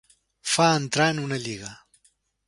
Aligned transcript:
Fa 0.53 0.69
entrar 0.77 1.09
en 1.13 1.19
una 1.25 1.39
lliga. 1.43 1.69